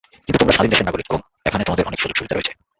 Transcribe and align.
কিন্তু 0.25 0.37
তোমরা 0.41 0.55
স্বাধীন 0.55 0.71
দেশের 0.73 0.87
নাগরিক 0.89 1.07
এবং 1.11 1.19
এখন 1.23 1.27
এখানে 1.49 1.65
তোমাদের 1.67 1.87
অনেক 1.89 1.99
সুযোগসুবিধা 2.01 2.33
রয়েছে। 2.35 2.51